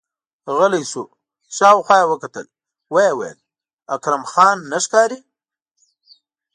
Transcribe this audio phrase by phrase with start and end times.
[0.57, 1.03] غلی شو،
[1.55, 2.45] شاوخوا يې وکتل،
[2.93, 3.37] ويې ويل:
[3.93, 5.19] اکرم خان نه ښکاري!